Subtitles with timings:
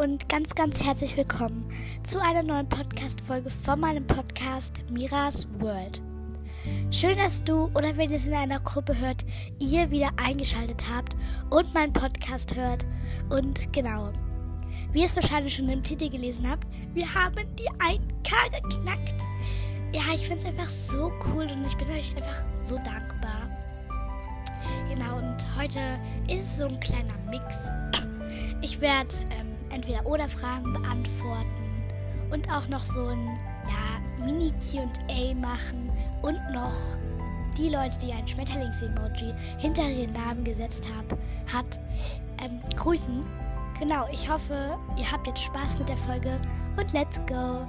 [0.00, 1.68] und ganz, ganz herzlich willkommen
[2.04, 6.00] zu einer neuen Podcast-Folge von meinem Podcast Miras World.
[6.90, 9.26] Schön, dass du oder wenn ihr es in einer Gruppe hört,
[9.58, 11.14] ihr wieder eingeschaltet habt
[11.50, 12.86] und meinen Podcast hört.
[13.28, 14.10] Und genau,
[14.90, 19.20] wie ihr es wahrscheinlich schon im Titel gelesen habt, wir haben die 1K geknackt.
[19.92, 23.50] Ja, ich finde es einfach so cool und ich bin euch einfach so dankbar.
[24.88, 25.78] Genau, und heute
[26.26, 27.68] ist es so ein kleiner Mix.
[28.62, 31.84] Ich werde ähm, entweder oder Fragen beantworten
[32.30, 33.38] und auch noch so ein
[33.68, 35.90] ja, Mini QA machen
[36.22, 36.74] und noch
[37.56, 41.18] die Leute, die ein Schmetterlings-Emoji hinter ihren Namen gesetzt haben,
[41.52, 41.80] hat,
[42.42, 43.24] ähm, grüßen.
[43.78, 46.40] Genau, ich hoffe, ihr habt jetzt Spaß mit der Folge
[46.76, 47.66] und let's go!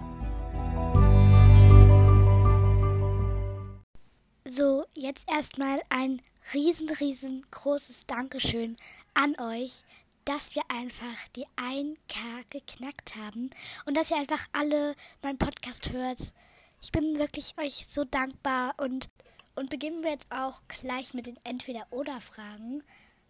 [4.48, 6.22] So, jetzt erstmal ein
[6.54, 8.76] riesen, riesengroßes Dankeschön
[9.14, 9.84] an euch,
[10.25, 13.50] dass wir einfach die 1K geknackt haben
[13.86, 16.33] und dass ihr einfach alle meinen Podcast hört.
[16.81, 19.09] Ich bin wirklich euch so dankbar und,
[19.55, 22.83] und beginnen wir jetzt auch gleich mit den Entweder-Oder-Fragen.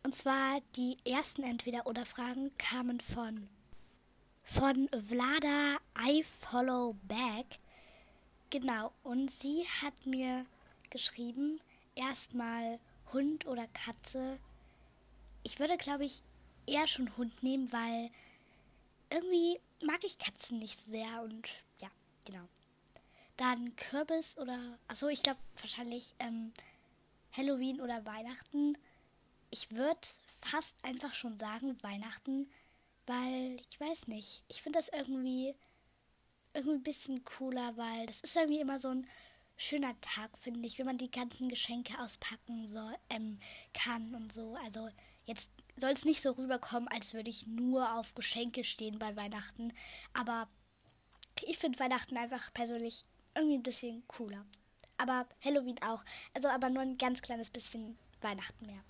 [0.04, 3.50] Und zwar die ersten Entweder-Oder-Fragen kamen von
[4.44, 7.60] von Vlada I Follow Back.
[8.50, 10.46] Genau, und sie hat mir
[10.90, 11.62] geschrieben,
[11.96, 12.80] erstmal
[13.14, 14.40] Hund oder Katze.
[15.44, 16.22] Ich würde, glaube ich,
[16.72, 18.10] eher schon Hund nehmen, weil
[19.10, 21.48] irgendwie mag ich Katzen nicht so sehr und
[21.82, 21.90] ja,
[22.26, 22.48] genau.
[23.38, 26.54] Dann Kürbis oder, achso, ich glaube wahrscheinlich ähm,
[27.32, 28.78] Halloween oder Weihnachten.
[29.50, 30.00] Ich würde
[30.42, 32.50] fast einfach schon sagen Weihnachten,
[33.06, 34.44] weil ich weiß nicht.
[34.48, 35.56] Ich finde das irgendwie
[36.54, 39.08] irgendwie ein bisschen cooler, weil das ist irgendwie immer so ein
[39.58, 43.40] schöner Tag, finde ich, wenn man die ganzen Geschenke auspacken soll, ähm,
[43.74, 44.56] kann und so.
[44.64, 44.90] Also
[45.26, 49.74] jetzt soll es nicht so rüberkommen, als würde ich nur auf Geschenke stehen bei Weihnachten.
[50.14, 50.48] Aber
[51.42, 53.06] ich finde Weihnachten einfach persönlich
[53.36, 54.46] irgendwie ein bisschen cooler.
[54.98, 56.04] Aber Halloween auch.
[56.34, 58.84] Also aber nur ein ganz kleines bisschen Weihnachten mehr.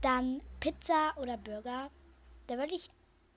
[0.00, 1.90] Dann Pizza oder Burger.
[2.46, 2.90] Da würde ich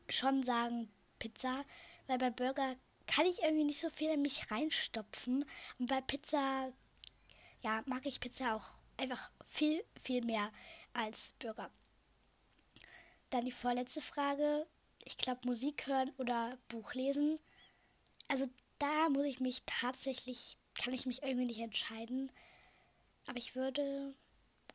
[0.09, 1.63] schon sagen Pizza,
[2.07, 2.75] weil bei Burger
[3.07, 5.45] kann ich irgendwie nicht so viel in mich reinstopfen.
[5.79, 6.71] Und bei Pizza,
[7.61, 8.67] ja, mag ich Pizza auch
[8.97, 10.51] einfach viel, viel mehr
[10.93, 11.71] als Burger.
[13.31, 14.67] Dann die vorletzte Frage.
[15.03, 17.39] Ich glaube, Musik hören oder Buch lesen.
[18.27, 18.47] Also
[18.77, 22.31] da muss ich mich tatsächlich, kann ich mich irgendwie nicht entscheiden.
[23.27, 24.15] Aber ich würde,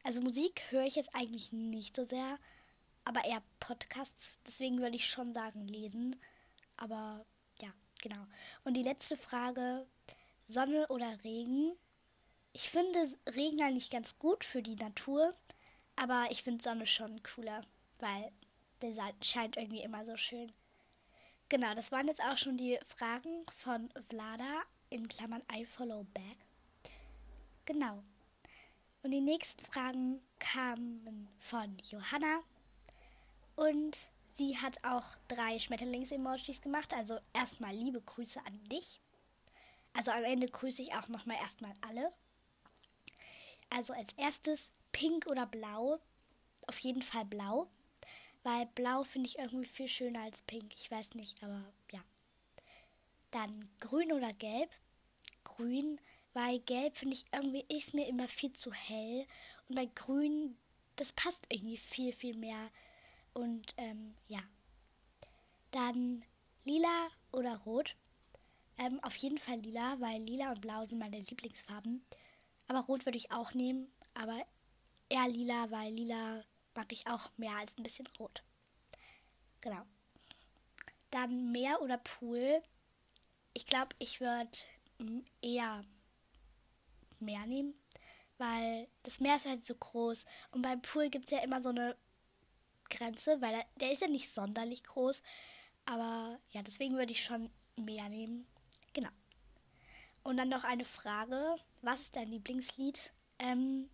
[0.02, 2.38] also Musik höre ich jetzt eigentlich nicht so sehr,
[3.04, 4.40] aber eher Podcasts.
[4.46, 6.16] Deswegen würde ich schon sagen lesen.
[6.76, 7.24] Aber
[7.60, 7.72] ja,
[8.02, 8.26] genau.
[8.64, 9.86] Und die letzte Frage,
[10.46, 11.72] Sonne oder Regen?
[12.52, 15.34] Ich finde Regen eigentlich ganz gut für die Natur,
[15.96, 17.62] aber ich finde Sonne schon cooler,
[17.98, 18.32] weil
[18.92, 20.52] der scheint irgendwie immer so schön.
[21.48, 26.36] Genau, das waren jetzt auch schon die Fragen von Vlada in Klammern I follow back.
[27.64, 28.02] Genau.
[29.02, 32.40] Und die nächsten Fragen kamen von Johanna
[33.54, 33.96] und
[34.32, 36.92] sie hat auch drei Schmetterlings-Emojis gemacht.
[36.92, 39.00] Also erstmal liebe Grüße an dich.
[39.94, 42.12] Also am Ende grüße ich auch nochmal erstmal alle.
[43.70, 46.00] Also als erstes pink oder blau.
[46.66, 47.70] Auf jeden Fall blau.
[48.46, 50.72] Weil blau finde ich irgendwie viel schöner als pink.
[50.76, 51.98] Ich weiß nicht, aber ja.
[53.32, 54.70] Dann grün oder gelb.
[55.42, 56.00] Grün,
[56.32, 59.26] weil gelb finde ich irgendwie ist mir immer viel zu hell.
[59.68, 60.56] Und bei grün,
[60.94, 62.70] das passt irgendwie viel, viel mehr.
[63.34, 64.44] Und ähm, ja.
[65.72, 66.24] Dann
[66.62, 67.96] lila oder rot.
[68.78, 72.06] Ähm, auf jeden Fall lila, weil lila und blau sind meine Lieblingsfarben.
[72.68, 73.90] Aber rot würde ich auch nehmen.
[74.14, 74.40] Aber
[75.08, 76.44] eher lila, weil lila
[76.76, 78.42] mag ich auch mehr als ein bisschen rot.
[79.60, 79.82] Genau.
[81.10, 82.62] Dann Meer oder Pool.
[83.54, 84.50] Ich glaube, ich würde
[85.40, 85.84] eher
[87.18, 87.74] Meer nehmen,
[88.38, 90.26] weil das Meer ist halt so groß.
[90.50, 91.96] Und beim Pool gibt es ja immer so eine
[92.90, 95.22] Grenze, weil der, ist ja nicht sonderlich groß.
[95.86, 98.46] Aber ja, deswegen würde ich schon Meer nehmen.
[98.92, 99.10] Genau.
[100.22, 101.56] Und dann noch eine Frage.
[101.82, 103.12] Was ist dein Lieblingslied?
[103.38, 103.88] Ähm,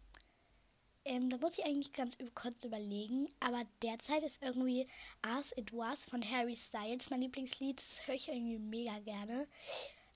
[1.05, 3.29] ähm, da muss ich eigentlich ganz kurz überlegen.
[3.41, 4.87] Aber derzeit ist irgendwie
[5.23, 7.79] As It Was von Harry Styles mein Lieblingslied.
[7.79, 9.49] Das höre ich irgendwie mega gerne.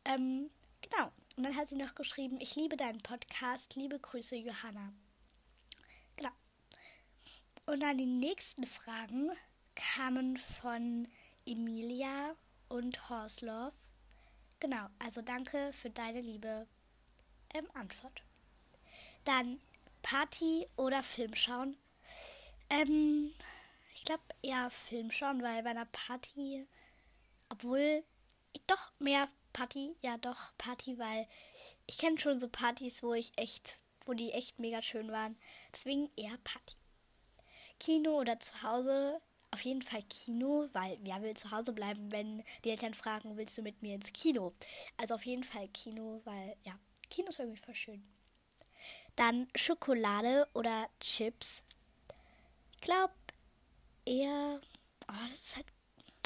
[0.05, 0.51] Ähm,
[0.81, 1.11] genau.
[1.37, 3.75] Und dann hat sie noch geschrieben, ich liebe deinen Podcast.
[3.75, 4.93] Liebe Grüße, Johanna.
[6.17, 6.31] Genau.
[7.67, 9.31] Und dann die nächsten Fragen
[9.75, 11.09] kamen von
[11.45, 12.35] Emilia
[12.69, 13.75] und Horslove.
[14.61, 16.67] Genau, also danke für deine liebe
[17.53, 18.23] ähm, Antwort.
[19.25, 19.61] Dann
[20.09, 21.77] Party oder Film schauen?
[22.71, 23.35] Ähm,
[23.93, 26.69] Ich glaube eher Film schauen, weil bei einer Party,
[27.49, 28.05] obwohl
[28.69, 31.27] doch mehr Party, ja doch Party, weil
[31.87, 35.37] ich kenne schon so Partys, wo ich echt, wo die echt mega schön waren.
[35.73, 36.77] Deswegen eher Party.
[37.81, 39.21] Kino oder zu Hause,
[39.51, 43.59] auf jeden Fall Kino, weil wer will zu Hause bleiben, wenn die Eltern fragen, willst
[43.59, 44.55] du mit mir ins Kino?
[44.99, 46.79] Also auf jeden Fall Kino, weil ja,
[47.11, 48.16] Kino ist irgendwie voll schön.
[49.17, 51.65] Dann Schokolade oder Chips.
[52.75, 53.15] Ich glaube
[54.05, 54.61] eher,
[55.09, 55.67] oh, das ist halt,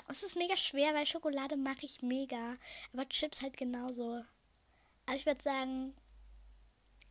[0.09, 2.57] es ist mega schwer, weil Schokolade mag ich mega,
[2.93, 4.25] aber Chips halt genauso.
[5.07, 5.95] Aber ich würde sagen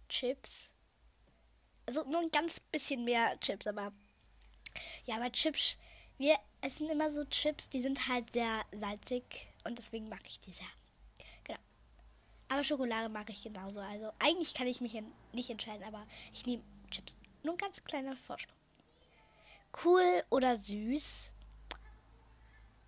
[0.10, 0.70] Chips.
[1.86, 3.94] Also nur ein ganz bisschen mehr Chips, aber
[5.06, 5.80] ja, aber Chips,
[6.18, 10.52] wir essen immer so Chips, die sind halt sehr salzig und deswegen mag ich die
[10.52, 10.68] sehr.
[12.50, 13.80] Aber Schokolade mag ich genauso.
[13.80, 15.01] Also eigentlich kann ich mich
[15.34, 17.22] nicht entscheiden, aber ich nehme Chips.
[17.44, 18.57] Nur ein ganz kleiner Vorsprung.
[19.84, 21.34] Cool oder süß?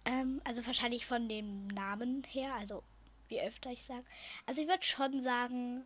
[0.06, 2.84] Ähm, also wahrscheinlich von dem Namen her, also
[3.28, 4.04] wie öfter ich sage.
[4.48, 5.86] Also ich würde schon sagen,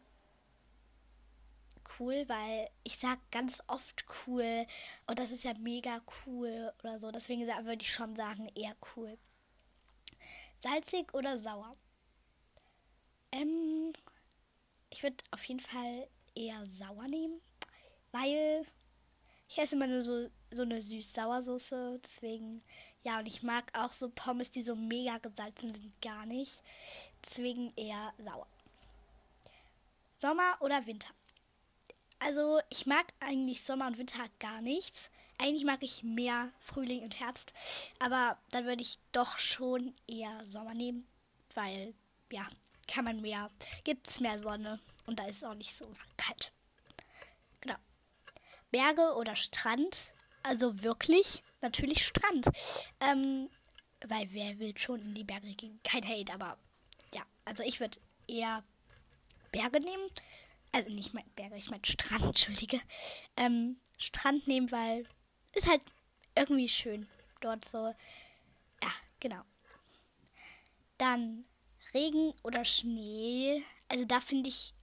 [2.00, 4.66] cool, weil ich sag ganz oft cool
[5.08, 7.12] und das ist ja mega cool oder so.
[7.12, 9.18] Deswegen würde ich schon sagen, eher cool.
[10.58, 11.76] Salzig oder sauer?
[13.36, 13.92] Ähm,
[14.90, 17.42] ich würde auf jeden Fall eher sauer nehmen,
[18.12, 18.66] weil
[19.50, 22.00] ich esse immer nur so, so eine süß-sauer-Soße.
[22.04, 22.60] Deswegen,
[23.04, 26.62] ja, und ich mag auch so Pommes, die so mega gesalzen sind, gar nicht.
[27.26, 28.48] Deswegen eher sauer.
[30.16, 31.10] Sommer oder Winter?
[32.20, 35.12] Also ich mag eigentlich Sommer und Winter gar nichts.
[35.38, 37.54] Eigentlich mag ich mehr Frühling und Herbst.
[38.00, 41.06] Aber dann würde ich doch schon eher Sommer nehmen.
[41.54, 41.94] Weil,
[42.32, 42.48] ja,
[42.88, 43.50] kann man mehr,
[43.84, 44.80] gibt es mehr Sonne.
[45.06, 46.52] Und da ist es auch nicht so kalt.
[47.62, 47.76] Genau.
[48.72, 50.14] Berge oder Strand.
[50.44, 52.48] Also wirklich, natürlich Strand.
[53.00, 53.50] Ähm,
[54.08, 55.80] weil wer will schon in die Berge gehen?
[55.84, 56.58] Kein Hate, aber
[57.14, 57.24] ja.
[57.46, 58.64] Also ich würde eher
[59.52, 60.10] Berge nehmen.
[60.72, 62.82] Also nicht mein Berge, ich meine Strand, entschuldige.
[63.38, 65.08] Ähm, Strand nehmen, weil
[65.54, 65.82] ist halt
[66.36, 67.08] irgendwie schön
[67.42, 67.96] dort so.
[68.84, 69.42] Ja, genau.
[70.98, 71.46] Dann
[71.96, 73.64] Regen oder Schnee.
[73.88, 74.74] Also da finde ich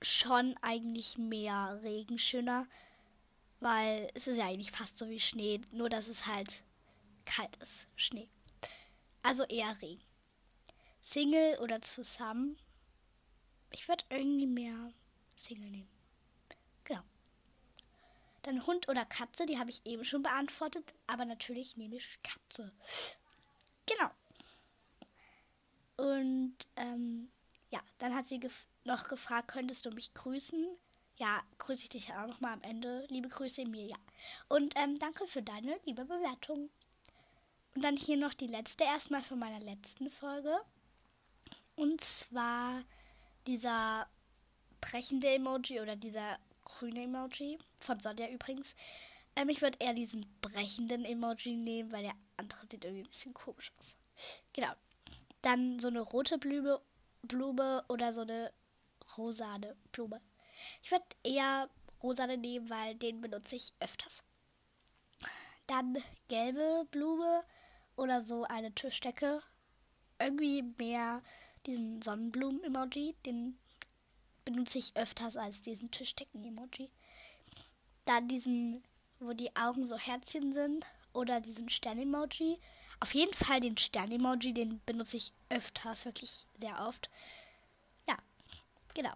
[0.00, 2.68] schon eigentlich mehr Regen schöner,
[3.58, 6.62] weil es ist ja eigentlich fast so wie Schnee, nur dass es halt
[7.24, 8.28] kalt ist, Schnee.
[9.22, 10.04] Also eher Regen.
[11.02, 12.56] Single oder zusammen?
[13.72, 14.92] Ich würde irgendwie mehr
[15.34, 15.88] Single nehmen.
[16.84, 17.02] Genau.
[18.42, 22.72] Dann Hund oder Katze, die habe ich eben schon beantwortet, aber natürlich nehme ich Katze.
[23.86, 24.10] Genau.
[25.96, 27.28] Und ähm,
[27.70, 30.64] ja, dann hat sie gef noch gefragt, könntest du mich grüßen?
[31.18, 33.06] Ja, grüße ich dich auch nochmal am Ende.
[33.08, 33.96] Liebe Grüße, Emilia.
[34.48, 36.70] Und ähm, danke für deine liebe Bewertung.
[37.74, 40.60] Und dann hier noch die letzte, erstmal von meiner letzten Folge.
[41.74, 42.82] Und zwar
[43.46, 44.08] dieser
[44.80, 47.58] brechende Emoji oder dieser grüne Emoji.
[47.80, 48.74] Von Sonja übrigens.
[49.36, 53.34] Ähm, ich würde eher diesen brechenden Emoji nehmen, weil der andere sieht irgendwie ein bisschen
[53.34, 53.96] komisch aus.
[54.52, 54.72] Genau.
[55.46, 56.80] Dann so eine rote Blume,
[57.22, 58.52] Blume oder so eine
[59.16, 60.20] rosane Blume.
[60.82, 61.70] Ich würde eher
[62.02, 64.24] rosane nehmen, weil den benutze ich öfters.
[65.68, 67.44] Dann gelbe Blume
[67.94, 69.40] oder so eine Tischdecke.
[70.18, 71.22] Irgendwie mehr
[71.64, 73.56] diesen Sonnenblumen-Emoji, den
[74.44, 76.90] benutze ich öfters als diesen Tischdecken-Emoji.
[78.04, 78.82] Dann diesen,
[79.20, 80.86] wo die Augen so Herzchen sind.
[81.12, 82.58] Oder diesen Stern-Emoji.
[83.00, 87.10] Auf jeden Fall den Stern-Emoji, den benutze ich öfters, wirklich sehr oft.
[88.08, 88.16] Ja,
[88.94, 89.12] genau.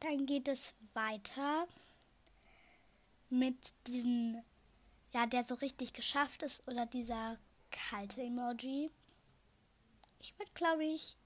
[0.00, 1.66] Dann geht es weiter
[3.30, 4.42] mit diesen,
[5.14, 7.38] ja, der so richtig geschafft ist oder dieser
[7.70, 8.90] kalte Emoji.
[10.20, 11.16] Ich würde, glaube ich,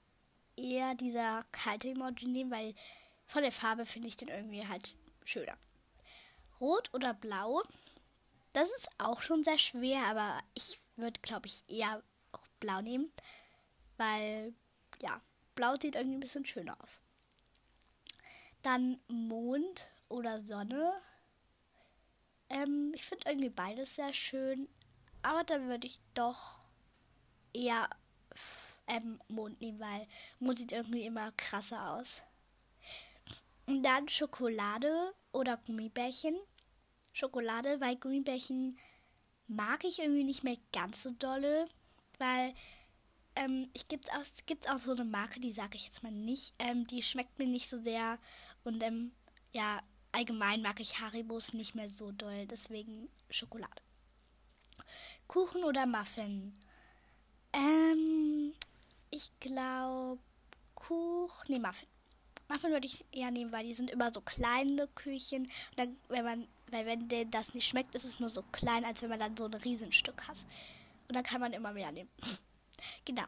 [0.55, 2.73] eher dieser kalte Emoji nehmen, weil
[3.27, 5.57] von der Farbe finde ich den irgendwie halt schöner.
[6.59, 7.61] Rot oder blau?
[8.53, 13.11] Das ist auch schon sehr schwer, aber ich würde, glaube ich, eher auch blau nehmen,
[13.97, 14.53] weil
[15.01, 15.21] ja,
[15.55, 17.01] blau sieht irgendwie ein bisschen schöner aus.
[18.61, 20.93] Dann Mond oder Sonne.
[22.49, 24.67] Ähm, ich finde irgendwie beides sehr schön,
[25.21, 26.59] aber dann würde ich doch
[27.53, 27.89] eher
[28.87, 30.07] ähm, Mond nehmen, weil
[30.39, 32.23] Mond sieht irgendwie immer krasser aus.
[33.65, 36.37] Und dann Schokolade oder Gummibärchen.
[37.11, 38.77] Schokolade, weil Gummibärchen
[39.47, 41.67] mag ich irgendwie nicht mehr ganz so dolle,
[42.19, 42.53] weil
[43.35, 46.11] ähm, ich gibt's auch, es gibt auch so eine Marke, die sage ich jetzt mal
[46.11, 48.19] nicht, ähm, die schmeckt mir nicht so sehr
[48.63, 49.11] und ähm,
[49.53, 53.81] ja, allgemein mag ich Haribos nicht mehr so doll, deswegen Schokolade.
[55.27, 56.53] Kuchen oder Muffin?
[57.53, 58.53] Ähm,
[59.09, 60.19] ich glaube
[60.75, 61.87] Kuchen, nee, Muffin.
[62.47, 65.43] Muffin würde ich eher nehmen, weil die sind immer so kleine Küchen.
[65.43, 68.85] Und dann, wenn man, weil wenn denen das nicht schmeckt, ist es nur so klein,
[68.85, 70.37] als wenn man dann so ein Riesenstück hat.
[71.07, 72.09] Und dann kann man immer mehr nehmen.
[73.05, 73.23] genau.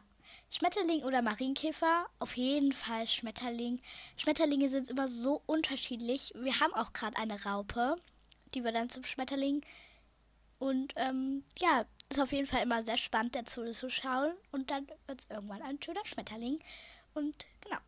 [0.50, 2.06] Schmetterling oder Marienkäfer?
[2.18, 3.80] Auf jeden Fall Schmetterling.
[4.16, 6.32] Schmetterlinge sind immer so unterschiedlich.
[6.36, 7.96] Wir haben auch gerade eine Raupe,
[8.54, 9.62] die wir dann zum Schmetterling.
[10.58, 14.32] Und ähm, ja, ist auf jeden Fall immer sehr spannend, dazu zu schauen.
[14.50, 16.58] Und dann wird es irgendwann ein schöner Schmetterling.
[17.14, 17.78] Und genau.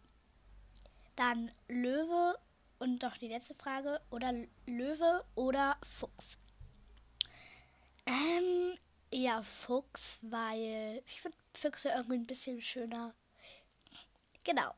[1.16, 2.38] Dann Löwe
[2.82, 4.00] und noch die letzte Frage.
[4.10, 4.34] Oder
[4.66, 6.40] Löwe oder Fuchs?
[8.04, 8.76] Ähm,
[9.10, 13.14] eher Fuchs, weil ich finde Füchse irgendwie ein bisschen schöner.
[14.42, 14.74] Genau.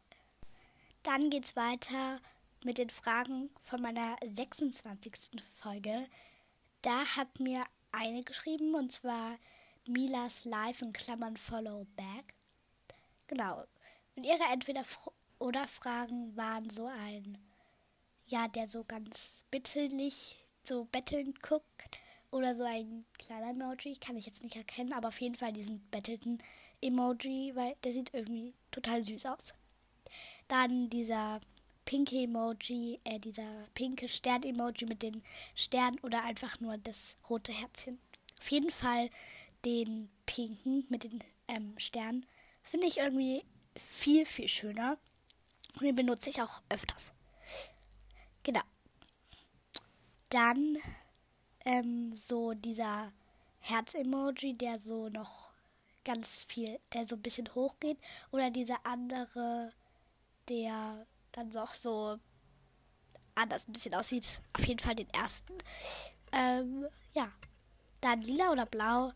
[1.02, 2.20] Dann geht's weiter
[2.62, 5.42] mit den Fragen von meiner 26.
[5.54, 6.06] Folge.
[6.82, 9.38] Da hat mir eine geschrieben und zwar
[9.86, 12.34] Milas Life in Klammern Follow Back.
[13.28, 13.64] Genau.
[14.14, 14.84] Und ihre entweder
[15.38, 17.38] oder Fragen waren so ein,
[18.28, 21.98] ja, der so ganz bitterlich so bettelnd guckt
[22.30, 25.80] oder so ein kleiner Emoji, kann ich jetzt nicht erkennen, aber auf jeden Fall diesen
[25.90, 26.38] bettelten
[26.80, 29.54] Emoji, weil der sieht irgendwie total süß aus.
[30.48, 31.40] Dann dieser
[31.84, 35.22] pinke Emoji, äh, dieser pinke Stern-Emoji mit den
[35.54, 37.98] Sternen oder einfach nur das rote Herzchen.
[38.40, 39.10] Auf jeden Fall
[39.64, 42.26] den pinken mit den ähm, Sternen.
[42.62, 43.42] Das finde ich irgendwie
[43.76, 44.98] viel, viel schöner.
[45.76, 47.12] Und den benutze ich auch öfters.
[48.44, 48.62] Genau.
[50.30, 50.78] Dann
[51.64, 53.12] ähm, so dieser
[53.60, 55.50] Herz-Emoji, der so noch
[56.04, 57.98] ganz viel, der so ein bisschen hochgeht.
[58.30, 59.72] Oder dieser andere,
[60.48, 62.18] der dann doch so
[63.34, 64.42] anders ein bisschen aussieht.
[64.52, 65.54] Auf jeden Fall den ersten.
[66.32, 67.32] Ähm, ja.
[68.00, 69.12] Dann lila oder blau.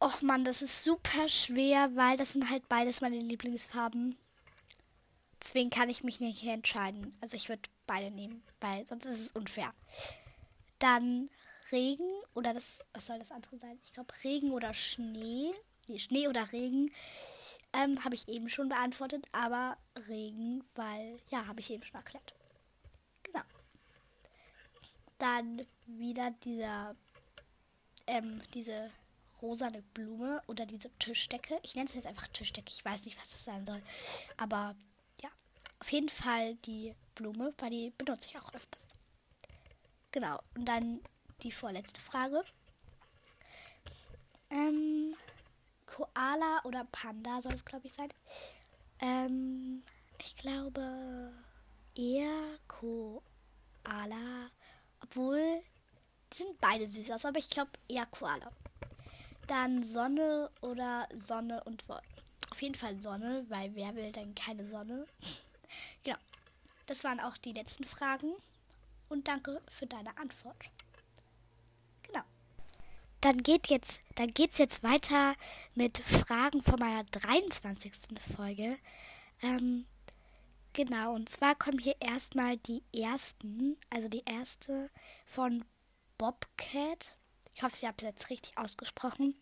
[0.00, 4.16] Och man, das ist super schwer, weil das sind halt beides meine Lieblingsfarben.
[5.42, 7.16] Deswegen kann ich mich nicht entscheiden.
[7.20, 9.72] Also ich würde beide nehmen, weil sonst ist es unfair.
[10.78, 11.30] Dann
[11.72, 13.78] Regen oder das, was soll das andere sein?
[13.82, 15.52] Ich glaube Regen oder Schnee.
[15.88, 16.90] Nee, Schnee oder Regen.
[17.72, 19.76] Ähm, habe ich eben schon beantwortet, aber
[20.08, 22.34] Regen, weil, ja, habe ich eben schon erklärt.
[23.22, 23.42] Genau.
[25.18, 26.96] Dann wieder dieser,
[28.06, 28.90] ähm, diese
[29.42, 31.58] rosane Blume oder diese Tischdecke.
[31.62, 32.70] Ich nenne es jetzt einfach Tischdecke.
[32.70, 33.82] Ich weiß nicht, was das sein soll.
[34.36, 34.74] Aber
[35.80, 38.88] auf jeden Fall die Blume, weil die benutze ich auch öfters.
[40.12, 40.40] Genau.
[40.54, 41.00] Und dann
[41.42, 42.44] die vorletzte Frage.
[44.50, 45.14] Ähm,
[45.86, 48.08] Koala oder Panda soll es, glaube ich, sein.
[49.00, 49.82] Ähm,
[50.18, 51.32] ich glaube
[51.94, 54.50] eher Koala.
[55.02, 55.62] Obwohl,
[56.32, 58.50] die sind beide süß aus, aber ich glaube eher Koala.
[59.46, 62.22] Dann Sonne oder Sonne und Wolken.
[62.50, 65.06] Auf jeden Fall Sonne, weil wer will denn keine Sonne?
[66.02, 66.18] Genau.
[66.86, 68.32] Das waren auch die letzten Fragen.
[69.08, 70.56] Und danke für deine Antwort.
[72.02, 72.22] Genau.
[73.20, 75.34] Dann geht jetzt, dann geht's jetzt weiter
[75.74, 77.92] mit Fragen von meiner 23.
[78.36, 78.78] Folge.
[79.42, 79.86] Ähm,
[80.72, 84.90] genau, und zwar kommen hier erstmal die ersten, also die erste
[85.26, 85.64] von
[86.18, 87.16] Bobcat.
[87.54, 89.34] Ich hoffe, sie haben es jetzt richtig ausgesprochen.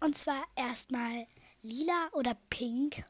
[0.00, 1.26] Und zwar erstmal
[1.62, 3.04] lila oder pink.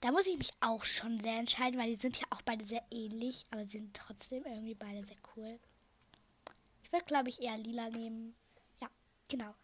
[0.00, 2.84] Da muss ich mich auch schon sehr entscheiden, weil die sind ja auch beide sehr
[2.90, 5.58] ähnlich, aber sie sind trotzdem irgendwie beide sehr cool.
[6.84, 8.34] Ich würde, glaube ich, eher lila nehmen.
[8.80, 8.88] Ja,
[9.26, 9.54] genau.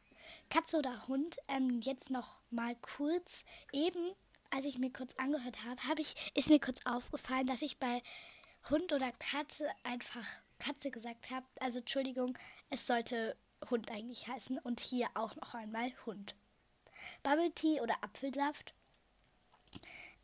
[0.50, 1.37] Katze oder Hund?
[1.49, 3.45] Ähm, jetzt noch mal kurz.
[3.73, 4.12] Eben,
[4.50, 8.03] als ich mir kurz angehört habe, habe ich, ist mir kurz aufgefallen, dass ich bei
[8.71, 10.26] Hund oder Katze einfach
[10.59, 11.47] Katze gesagt habe.
[11.61, 12.37] Also Entschuldigung,
[12.71, 13.37] es sollte
[13.71, 14.59] Hund eigentlich heißen.
[14.59, 16.35] Und hier auch noch einmal Hund.
[17.23, 18.75] Bubble Tea oder Apfelsaft?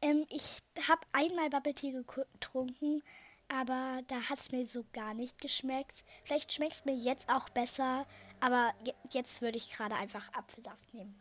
[0.02, 3.02] Ähm, ich habe einmal Bubble Tea getrunken,
[3.49, 6.04] aber da hat es mir so gar nicht geschmeckt.
[6.25, 8.07] Vielleicht schmeckt es mir jetzt auch besser,
[8.40, 8.73] aber
[9.11, 11.19] jetzt würde ich gerade einfach Apfelsaft nehmen.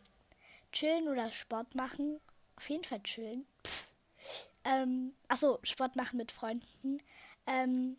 [0.72, 2.20] Chillen oder Sport machen?
[2.56, 3.46] Auf jeden Fall chillen.
[3.66, 3.88] Pff.
[4.64, 7.02] Ähm, achso, Sport machen mit Freunden.
[7.46, 7.96] Ähm,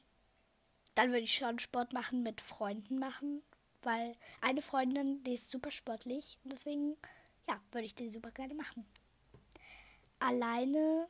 [0.96, 3.42] dann würde ich schon Sport machen mit Freunden machen,
[3.82, 6.96] weil eine Freundin, die ist super sportlich und deswegen,
[7.48, 8.86] ja, würde ich die super gerne machen
[10.22, 11.08] alleine.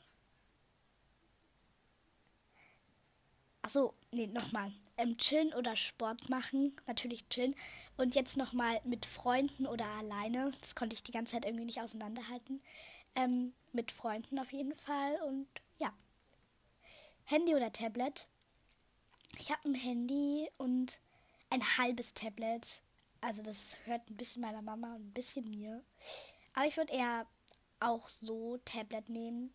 [3.62, 4.72] Achso, nee, nochmal.
[4.98, 6.76] Ähm, chillen oder Sport machen.
[6.88, 7.56] Natürlich chillen.
[7.98, 10.52] Und jetzt nochmal mit Freunden oder alleine.
[10.62, 12.62] Das konnte ich die ganze Zeit irgendwie nicht auseinanderhalten.
[13.16, 15.22] Ähm, mit Freunden auf jeden Fall.
[15.28, 15.94] Und ja.
[17.26, 18.28] Handy oder Tablet?
[19.38, 21.00] Ich habe ein Handy und
[21.50, 22.82] ein halbes Tablet.
[23.22, 25.84] Also das hört ein bisschen meiner Mama und ein bisschen mir.
[26.56, 27.28] Aber ich würde eher
[27.82, 29.54] auch so Tablet nehmen.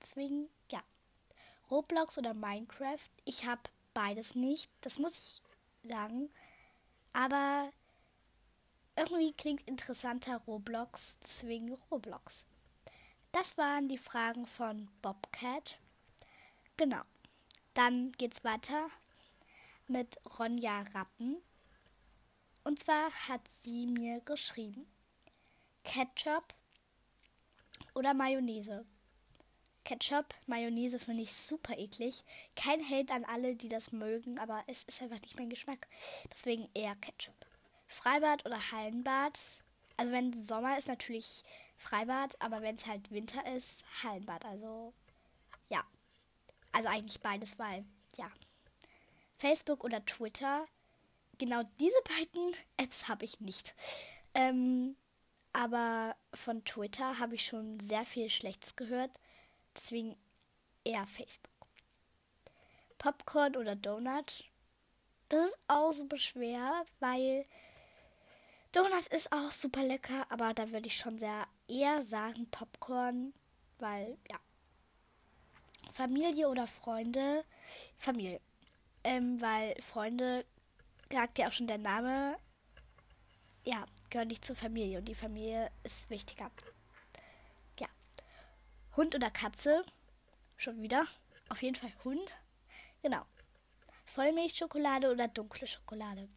[0.00, 0.82] Deswegen, ja.
[1.70, 3.08] Roblox oder Minecraft.
[3.24, 3.62] Ich habe
[3.94, 4.70] beides nicht.
[4.80, 6.30] Das muss ich sagen.
[7.12, 7.70] Aber
[8.96, 11.18] irgendwie klingt interessanter Roblox.
[11.22, 12.46] Deswegen Roblox.
[13.32, 15.78] Das waren die Fragen von Bobcat.
[16.76, 17.02] Genau.
[17.74, 18.88] Dann geht's weiter
[19.88, 21.38] mit Ronja Rappen.
[22.64, 24.86] Und zwar hat sie mir geschrieben:
[25.84, 26.54] Ketchup
[27.94, 28.84] oder Mayonnaise.
[29.84, 32.24] Ketchup, Mayonnaise finde ich super eklig.
[32.54, 35.88] Kein Hate an alle, die das mögen, aber es ist einfach nicht mein Geschmack.
[36.32, 37.34] Deswegen eher Ketchup.
[37.88, 39.38] Freibad oder Hallenbad.
[39.96, 41.42] Also wenn Sommer ist natürlich
[41.76, 44.44] Freibad, aber wenn es halt Winter ist, Hallenbad.
[44.44, 44.94] Also
[45.68, 45.84] ja.
[46.72, 47.84] Also eigentlich beides, weil
[48.16, 48.30] ja.
[49.36, 50.66] Facebook oder Twitter.
[51.38, 53.74] Genau diese beiden Apps habe ich nicht.
[54.34, 54.96] Ähm,
[55.52, 59.10] aber von Twitter habe ich schon sehr viel Schlechtes gehört.
[59.76, 60.16] Deswegen
[60.84, 61.50] eher Facebook.
[62.98, 64.44] Popcorn oder Donut?
[65.28, 67.46] Das ist auch super schwer, weil
[68.72, 73.34] Donut ist auch super lecker, aber da würde ich schon sehr eher sagen Popcorn,
[73.78, 74.38] weil ja.
[75.92, 77.44] Familie oder Freunde?
[77.98, 78.40] Familie.
[79.04, 80.46] Ähm, weil Freunde,
[81.10, 82.38] sagt ja auch schon der Name,
[83.64, 86.50] ja, gehören nicht zur Familie und die Familie ist wichtiger.
[87.78, 87.88] Ja.
[88.96, 89.84] Hund oder Katze?
[90.56, 91.06] Schon wieder.
[91.48, 92.32] Auf jeden Fall Hund.
[93.02, 93.24] Genau.
[94.04, 96.28] Vollmilchschokolade oder dunkle Schokolade?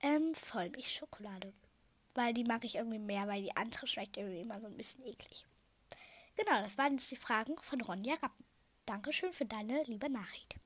[0.00, 1.52] Ähm, Vollmilchschokolade.
[2.14, 5.04] Weil die mag ich irgendwie mehr, weil die andere schmeckt irgendwie immer so ein bisschen
[5.04, 5.46] eklig.
[6.36, 8.44] Genau, das waren jetzt die Fragen von Ronja Rappen.
[8.86, 10.56] Dankeschön für deine liebe Nachricht.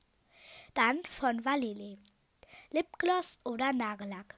[0.73, 1.97] Dann von Valele.
[2.71, 4.35] Lipgloss oder Nagellack?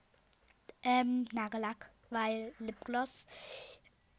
[0.85, 3.25] Ähm, Nagellack, weil Lipgloss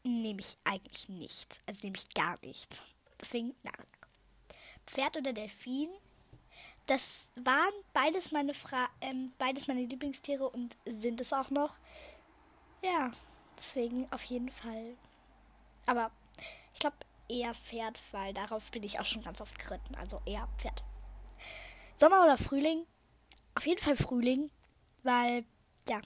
[0.03, 1.61] nehme ich eigentlich nicht.
[1.65, 2.81] Also nehme ich gar nicht.
[3.19, 4.07] Deswegen Nagellack.
[4.85, 5.89] Pferd oder Delfin?
[6.85, 11.77] Das waren beides meine Fra ähm, beides meine Lieblingstiere und sind es auch noch.
[12.81, 13.11] Ja,
[13.57, 14.95] deswegen auf jeden Fall.
[15.85, 16.11] Aber
[16.73, 19.95] ich glaube eher Pferd, weil darauf bin ich auch schon ganz oft geritten.
[19.95, 20.83] Also eher Pferd.
[21.95, 22.85] Sommer oder Frühling?
[23.55, 24.51] Auf jeden Fall Frühling,
[25.03, 25.43] weil
[25.89, 25.99] ja,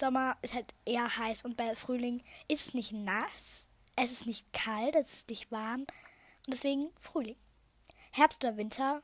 [0.00, 4.52] Sommer ist halt eher heiß und bei Frühling ist es nicht nass, es ist nicht
[4.52, 7.36] kalt, es ist nicht warm und deswegen Frühling.
[8.10, 9.02] Herbst oder Winter?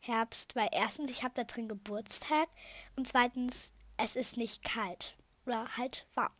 [0.00, 2.48] Herbst, weil erstens, ich habe da drin Geburtstag
[2.96, 6.32] und zweitens, es ist nicht kalt oder halt warm.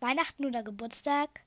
[0.00, 1.44] Weihnachten oder Geburtstag?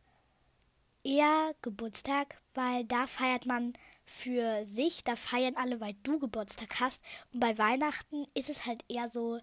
[1.03, 3.73] Eher Geburtstag, weil da feiert man
[4.05, 7.01] für sich, da feiern alle, weil du Geburtstag hast.
[7.33, 9.39] Und bei Weihnachten ist es halt eher so,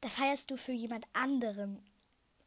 [0.00, 1.82] da feierst du für jemand anderen.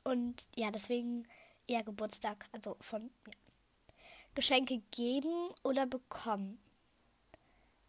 [0.04, 1.28] Und ja, deswegen
[1.68, 3.34] eher Geburtstag, also von mir.
[4.36, 6.60] Geschenke geben oder bekommen?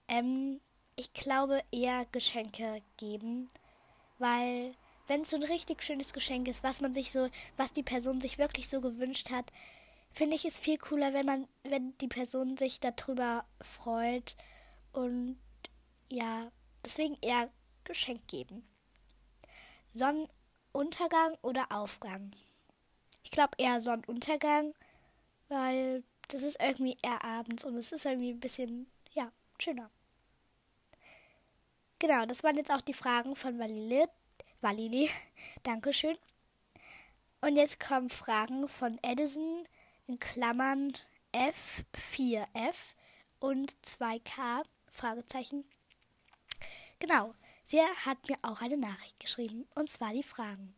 [0.09, 0.61] Ähm,
[0.97, 3.49] ich glaube eher Geschenke geben,
[4.19, 4.75] weil
[5.07, 8.21] wenn es so ein richtig schönes Geschenk ist, was man sich so, was die Person
[8.21, 9.53] sich wirklich so gewünscht hat,
[10.13, 14.37] finde ich es viel cooler, wenn man, wenn die Person sich darüber freut
[14.93, 15.39] und
[16.09, 16.51] ja,
[16.85, 17.51] deswegen eher
[17.85, 18.67] Geschenk geben.
[19.93, 22.33] Sonnenuntergang oder Aufgang?
[23.25, 24.75] Ich glaube eher Sonnenuntergang,
[25.49, 29.91] weil das ist irgendwie eher abends und es ist irgendwie ein bisschen, ja, schöner.
[31.99, 34.07] Genau, das waren jetzt auch die Fragen von Valili.
[34.61, 35.11] Valili,
[35.63, 36.17] Dankeschön.
[37.41, 39.65] Und jetzt kommen Fragen von Edison
[40.07, 40.93] in Klammern
[41.33, 42.95] F4F
[43.39, 45.65] und 2K Fragezeichen.
[46.99, 47.35] Genau.
[47.65, 50.75] Sie hat mir auch eine Nachricht geschrieben, und zwar die Fragen.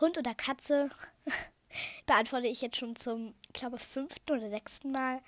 [0.00, 0.90] Hund oder Katze
[2.06, 5.20] beantworte ich jetzt schon zum, ich glaube, fünften oder sechsten Mal,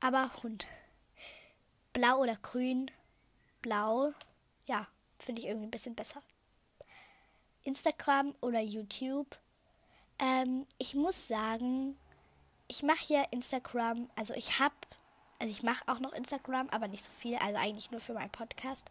[0.00, 0.66] aber Hund.
[1.92, 2.90] Blau oder grün?
[3.62, 4.12] Blau,
[4.66, 4.86] ja,
[5.18, 6.22] finde ich irgendwie ein bisschen besser.
[7.64, 9.38] Instagram oder YouTube?
[10.18, 11.96] Ähm, ich muss sagen,
[12.66, 14.74] ich mache ja Instagram, also ich habe,
[15.38, 18.30] also ich mache auch noch Instagram, aber nicht so viel, also eigentlich nur für meinen
[18.30, 18.90] Podcast.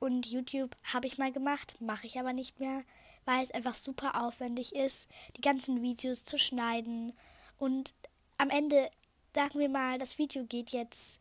[0.00, 2.82] Und YouTube habe ich mal gemacht, mache ich aber nicht mehr,
[3.26, 7.12] weil es einfach super aufwendig ist, die ganzen Videos zu schneiden.
[7.58, 7.94] Und
[8.38, 8.90] am Ende,
[9.34, 11.20] sagen wir mal, das Video geht jetzt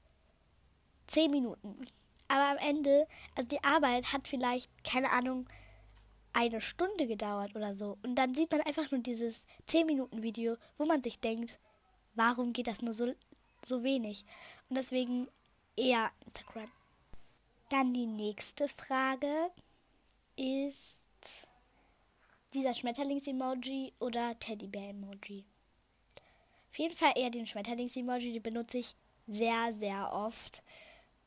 [1.07, 1.87] 10 Minuten.
[2.29, 5.47] Aber am Ende, also die Arbeit hat vielleicht, keine Ahnung,
[6.31, 7.97] eine Stunde gedauert oder so.
[8.03, 11.59] Und dann sieht man einfach nur dieses 10 Minuten Video, wo man sich denkt,
[12.13, 13.13] warum geht das nur so,
[13.61, 14.25] so wenig?
[14.69, 15.27] Und deswegen
[15.75, 16.71] eher Instagram.
[17.69, 19.51] Dann die nächste Frage
[20.35, 21.05] ist
[22.53, 25.45] dieser Schmetterlings-Emoji oder Teddybär-Emoji.
[26.71, 28.95] Auf jeden Fall eher den Schmetterlings-Emoji, den benutze ich
[29.27, 30.63] sehr, sehr oft.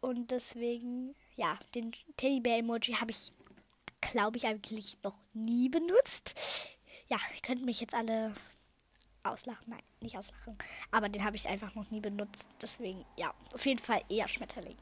[0.00, 3.30] Und deswegen, ja, den Teddybär-Emoji habe ich,
[4.00, 6.76] glaube ich, eigentlich noch nie benutzt.
[7.08, 8.34] Ja, ihr könnt mich jetzt alle
[9.22, 9.66] auslachen.
[9.68, 10.58] Nein, nicht auslachen.
[10.90, 12.48] Aber den habe ich einfach noch nie benutzt.
[12.60, 14.76] Deswegen, ja, auf jeden Fall eher Schmetterling.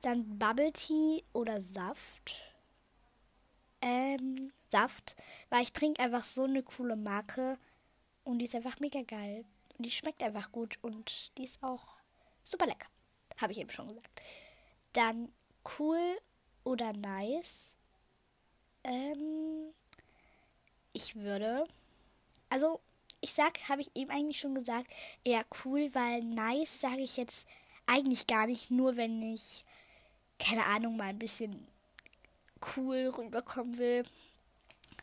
[0.00, 2.42] Dann Bubble Tea oder Saft.
[3.80, 5.16] Ähm, Saft.
[5.50, 7.58] Weil ich trinke einfach so eine coole Marke.
[8.24, 9.44] Und die ist einfach mega geil.
[9.76, 10.78] Und die schmeckt einfach gut.
[10.82, 11.96] Und die ist auch
[12.42, 12.88] super lecker.
[13.40, 14.22] Habe ich eben schon gesagt.
[14.92, 15.32] Dann
[15.78, 16.18] cool
[16.64, 17.74] oder nice.
[18.84, 19.72] Ähm,
[20.92, 21.64] ich würde.
[22.48, 22.80] Also,
[23.20, 24.92] ich sag, habe ich eben eigentlich schon gesagt,
[25.24, 27.48] eher cool, weil nice sage ich jetzt
[27.86, 29.64] eigentlich gar nicht, nur wenn ich,
[30.38, 31.66] keine Ahnung, mal ein bisschen
[32.76, 34.04] cool rüberkommen will.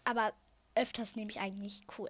[0.06, 0.34] Aber
[0.76, 2.10] öfters nehme ich eigentlich cool.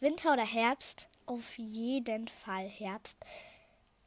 [0.00, 1.08] Winter oder Herbst?
[1.26, 3.16] Auf jeden Fall Herbst.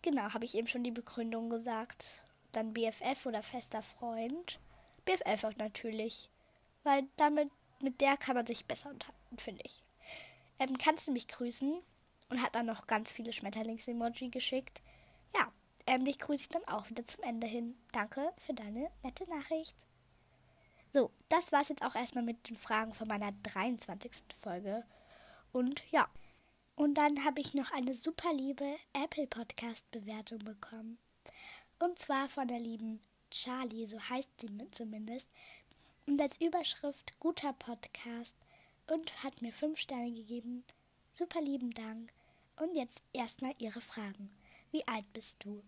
[0.01, 2.25] Genau, habe ich eben schon die Begründung gesagt.
[2.51, 4.60] Dann BFF oder fester Freund.
[5.05, 6.29] BFF auch natürlich.
[6.84, 9.84] Weil damit, mit der kann man sich besser unterhalten, finde ich
[10.62, 11.81] ähm, kannst du mich grüßen?
[12.29, 14.79] Und hat dann noch ganz viele Schmetterlings-Emoji geschickt.
[15.36, 15.51] Ja,
[15.87, 17.77] ähm, dich grüße ich dann auch wieder zum Ende hin.
[17.91, 19.75] Danke für deine nette Nachricht.
[20.89, 24.11] So, das war es jetzt auch erstmal mit den Fragen von meiner 23.
[24.37, 24.83] Folge.
[25.51, 26.09] Und ja.
[26.75, 30.97] Und dann habe ich noch eine super liebe Apple Podcast Bewertung bekommen.
[31.79, 35.31] Und zwar von der lieben Charlie, so heißt sie zumindest.
[36.07, 38.35] Und als Überschrift guter Podcast
[38.87, 40.65] und hat mir fünf Sterne gegeben.
[41.09, 42.11] Super lieben Dank.
[42.57, 44.29] Und jetzt erstmal Ihre Fragen.
[44.71, 45.63] Wie alt bist du?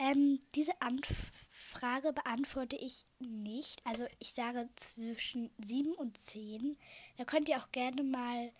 [0.00, 3.86] Ähm, diese Anfrage beantworte ich nicht.
[3.86, 6.78] Also ich sage zwischen sieben und zehn.
[7.18, 8.50] Da könnt ihr auch gerne mal,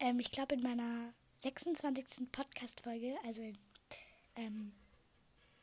[0.00, 2.32] ähm, ich glaube in meiner 26.
[2.32, 3.40] Podcast-Folge, also
[4.34, 4.72] ähm,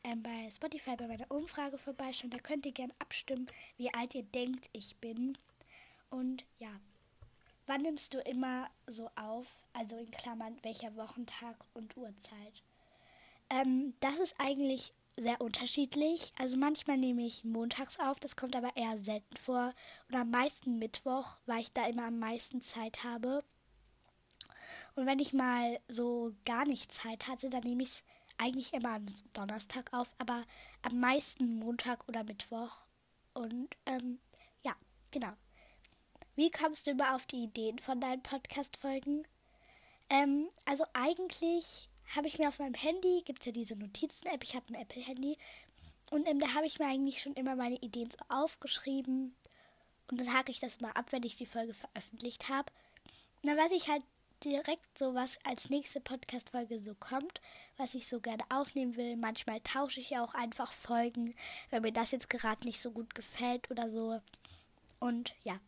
[0.02, 2.30] ähm, bei Spotify bei meiner Umfrage vorbeischauen.
[2.30, 5.36] Da könnt ihr gerne abstimmen, wie alt ihr denkt, ich bin.
[6.08, 6.70] Und ja,
[7.68, 9.46] Wann nimmst du immer so auf?
[9.74, 12.62] Also in Klammern, welcher Wochentag und Uhrzeit?
[13.50, 16.32] Ähm, das ist eigentlich sehr unterschiedlich.
[16.38, 19.74] Also manchmal nehme ich montags auf, das kommt aber eher selten vor.
[20.08, 23.44] Und am meisten Mittwoch, weil ich da immer am meisten Zeit habe.
[24.94, 28.04] Und wenn ich mal so gar nicht Zeit hatte, dann nehme ich es
[28.38, 30.44] eigentlich immer am Donnerstag auf, aber
[30.82, 32.86] am meisten Montag oder Mittwoch.
[33.34, 34.18] Und ähm,
[34.62, 34.74] ja,
[35.10, 35.32] genau.
[36.36, 39.26] Wie kommst du immer auf die Ideen von deinen Podcast-Folgen?
[40.10, 44.54] Ähm, also eigentlich habe ich mir auf meinem Handy, gibt es ja diese Notizen-App, ich
[44.54, 45.36] habe ein Apple-Handy.
[46.10, 49.34] Und ähm, da habe ich mir eigentlich schon immer meine Ideen so aufgeschrieben.
[50.10, 52.72] Und dann hake ich das mal ab, wenn ich die Folge veröffentlicht habe.
[53.42, 54.02] Dann weiß ich halt
[54.44, 57.40] direkt so, was als nächste Podcast-Folge so kommt,
[57.76, 59.16] was ich so gerne aufnehmen will.
[59.16, 61.34] Manchmal tausche ich auch einfach Folgen,
[61.70, 64.20] wenn mir das jetzt gerade nicht so gut gefällt oder so.
[65.00, 65.60] Und ja,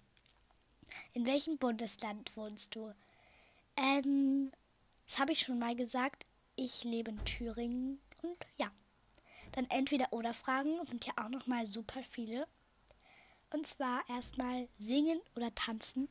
[1.13, 2.93] in welchem Bundesland wohnst du?
[3.77, 4.53] Ähm,
[5.07, 6.27] das habe ich schon mal gesagt.
[6.63, 8.71] Ich lebe in Thüringen und ja.
[9.53, 12.47] Dann entweder oder Fragen sind ja auch noch mal super viele.
[13.49, 16.11] Und zwar erstmal singen oder tanzen.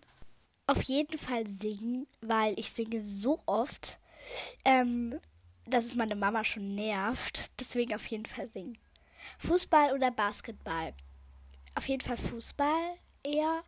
[0.66, 4.00] Auf jeden Fall singen, weil ich singe so oft,
[4.66, 5.20] ähm,
[5.68, 7.52] dass es meine Mama schon nervt.
[7.60, 8.80] Deswegen auf jeden Fall singen.
[9.38, 10.96] Fußball oder Basketball?
[11.76, 13.64] Auf jeden Fall Fußball eher,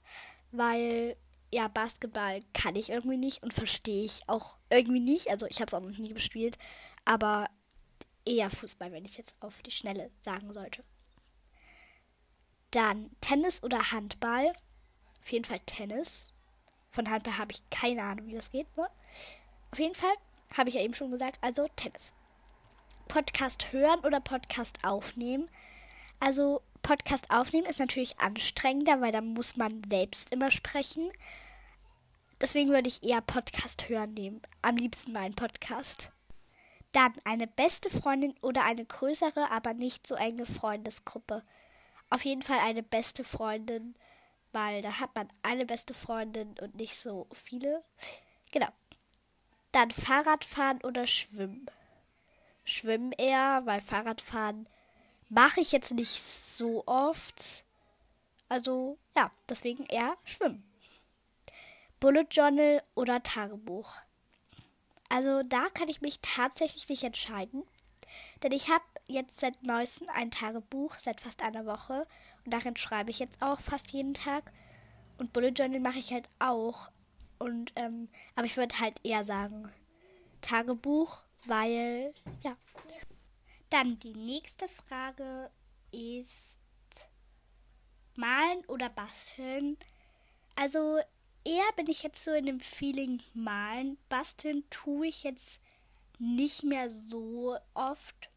[0.51, 1.15] weil
[1.51, 5.29] ja, Basketball kann ich irgendwie nicht und verstehe ich auch irgendwie nicht.
[5.29, 6.57] Also ich habe es auch noch nie gespielt,
[7.03, 7.47] aber
[8.25, 10.83] eher Fußball, wenn ich es jetzt auf die Schnelle sagen sollte.
[12.71, 14.53] Dann Tennis oder Handball.
[15.21, 16.33] Auf jeden Fall Tennis.
[16.89, 18.75] Von Handball habe ich keine Ahnung, wie das geht.
[18.77, 18.87] Ne?
[19.71, 20.13] Auf jeden Fall
[20.55, 22.13] habe ich ja eben schon gesagt, also Tennis.
[23.09, 25.49] Podcast hören oder Podcast aufnehmen.
[26.21, 31.11] Also Podcast aufnehmen ist natürlich anstrengender, weil da muss man selbst immer sprechen.
[32.39, 34.41] Deswegen würde ich eher Podcast hören nehmen.
[34.61, 36.11] Am liebsten meinen Podcast.
[36.91, 41.43] Dann eine beste Freundin oder eine größere, aber nicht so enge Freundesgruppe.
[42.09, 43.95] Auf jeden Fall eine beste Freundin,
[44.51, 47.83] weil da hat man eine beste Freundin und nicht so viele.
[48.51, 48.67] Genau.
[49.71, 51.67] Dann Fahrradfahren oder Schwimmen.
[52.65, 54.67] Schwimmen eher, weil Fahrradfahren
[55.33, 57.63] Mache ich jetzt nicht so oft.
[58.49, 60.69] Also ja, deswegen eher schwimmen.
[62.01, 63.95] Bullet Journal oder Tagebuch.
[65.07, 67.63] Also da kann ich mich tatsächlich nicht entscheiden.
[68.43, 72.05] Denn ich habe jetzt seit neuestem ein Tagebuch, seit fast einer Woche.
[72.43, 74.51] Und darin schreibe ich jetzt auch fast jeden Tag.
[75.17, 76.91] Und Bullet Journal mache ich halt auch.
[77.39, 79.71] Und, ähm, aber ich würde halt eher sagen
[80.41, 82.57] Tagebuch, weil, ja.
[83.71, 85.49] Dann die nächste Frage
[85.91, 86.59] ist
[88.15, 89.77] malen oder basteln.
[90.55, 90.99] Also
[91.43, 93.97] eher bin ich jetzt so in dem Feeling malen.
[94.09, 95.61] Basteln tue ich jetzt
[96.19, 98.29] nicht mehr so oft.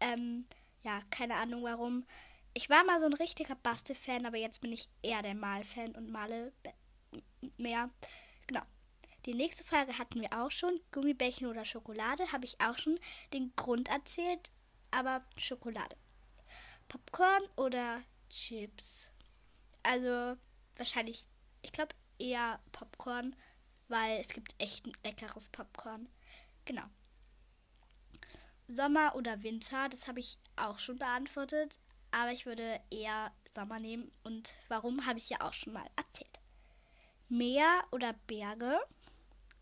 [0.00, 0.44] Ähm,
[0.82, 2.04] ja, keine Ahnung warum.
[2.52, 6.10] Ich war mal so ein richtiger Bastelfan, aber jetzt bin ich eher der Malfan und
[6.10, 6.52] male
[7.56, 7.90] mehr.
[8.48, 8.62] Genau.
[9.28, 10.80] Die nächste Frage hatten wir auch schon.
[10.90, 12.98] Gummibärchen oder Schokolade habe ich auch schon
[13.34, 14.50] den Grund erzählt,
[14.90, 15.98] aber Schokolade.
[16.88, 19.10] Popcorn oder Chips?
[19.82, 20.38] Also
[20.76, 21.26] wahrscheinlich,
[21.60, 23.36] ich glaube eher Popcorn,
[23.88, 26.08] weil es gibt echt leckeres Popcorn.
[26.64, 26.84] Genau.
[28.66, 31.80] Sommer oder Winter, das habe ich auch schon beantwortet,
[32.12, 36.40] aber ich würde eher Sommer nehmen und warum habe ich ja auch schon mal erzählt.
[37.28, 38.80] Meer oder Berge?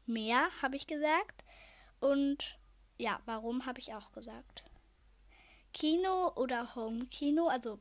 [0.06, 1.44] Meer habe ich gesagt
[2.00, 2.58] und
[2.98, 4.64] ja, warum habe ich auch gesagt.
[5.72, 7.78] Kino oder Home-Kino, also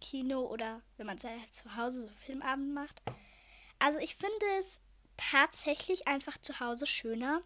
[0.00, 3.02] Kino oder wenn man zu Hause so Filmabend macht.
[3.78, 4.80] Also ich finde es
[5.16, 7.42] tatsächlich einfach zu Hause schöner.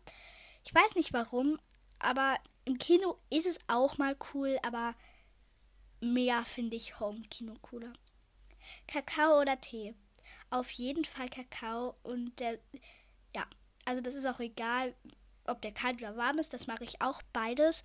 [0.65, 1.59] Ich weiß nicht warum,
[1.99, 4.95] aber im Kino ist es auch mal cool, aber
[6.01, 7.93] mehr finde ich Home-Kino cooler.
[8.87, 9.95] Kakao oder Tee?
[10.51, 12.59] Auf jeden Fall Kakao und der,
[13.35, 13.47] ja,
[13.87, 14.94] also das ist auch egal,
[15.46, 17.83] ob der kalt oder warm ist, das mache ich auch beides.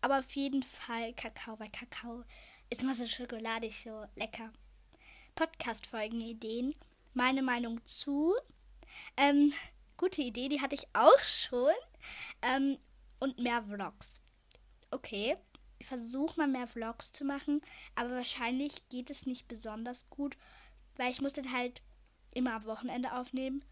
[0.00, 2.24] Aber auf jeden Fall Kakao, weil Kakao
[2.70, 4.50] ist immer so schokoladig, so lecker.
[5.34, 6.74] Podcast-Folgen-Ideen.
[7.12, 8.34] Meine Meinung zu.
[9.16, 9.52] Ähm,
[9.96, 11.72] gute Idee, die hatte ich auch schon.
[12.42, 12.78] Ähm,
[13.18, 14.22] und mehr Vlogs.
[14.90, 15.36] Okay,
[15.78, 17.60] ich versuche mal mehr Vlogs zu machen,
[17.94, 20.36] aber wahrscheinlich geht es nicht besonders gut,
[20.96, 21.82] weil ich muss dann halt
[22.34, 23.64] immer am Wochenende aufnehmen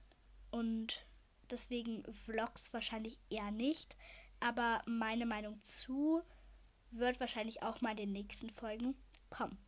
[0.51, 1.07] und
[1.51, 3.97] deswegen Vlogs wahrscheinlich eher nicht.
[4.41, 6.23] Aber meine Meinung zu
[6.91, 8.95] wird wahrscheinlich auch mal in den nächsten Folgen
[9.31, 9.59] kommen.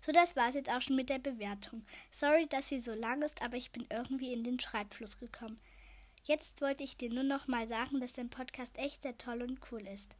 [0.00, 1.84] So, das war's jetzt auch schon mit der Bewertung.
[2.10, 5.60] Sorry, dass sie so lang ist, aber ich bin irgendwie in den Schreibfluss gekommen.
[6.24, 9.60] Jetzt wollte ich dir nur noch mal sagen, dass dein Podcast echt sehr toll und
[9.70, 10.16] cool ist.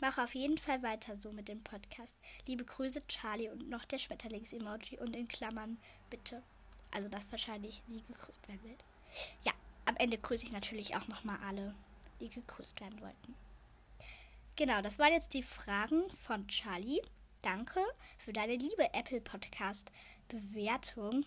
[0.00, 2.16] Mach auf jeden Fall weiter so mit dem Podcast.
[2.46, 6.42] Liebe Grüße, Charlie und noch der Schmetterlings-Emoji und in Klammern bitte.
[6.92, 8.76] Also, dass wahrscheinlich sie gegrüßt werden will.
[9.44, 9.52] Ja,
[9.90, 11.74] am Ende grüße ich natürlich auch nochmal alle,
[12.20, 13.34] die gegrüßt werden wollten.
[14.54, 17.02] Genau, das waren jetzt die Fragen von Charlie.
[17.42, 17.80] Danke
[18.18, 19.90] für deine liebe Apple Podcast
[20.28, 21.26] Bewertung.